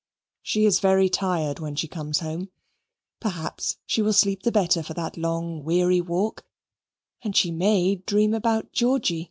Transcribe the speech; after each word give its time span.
She 0.41 0.65
is 0.65 0.79
very 0.79 1.09
tired 1.09 1.59
when 1.59 1.75
she 1.75 1.87
comes 1.87 2.21
home. 2.21 2.49
Perhaps 3.19 3.77
she 3.85 4.01
will 4.01 4.13
sleep 4.13 4.41
the 4.41 4.51
better 4.51 4.81
for 4.81 4.95
that 4.95 5.15
long 5.15 5.63
weary 5.63 6.01
walk, 6.01 6.43
and 7.21 7.35
she 7.35 7.51
may 7.51 7.97
dream 7.97 8.33
about 8.33 8.71
Georgy. 8.71 9.19